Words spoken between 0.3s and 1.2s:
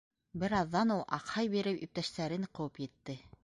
Бер аҙҙан ул,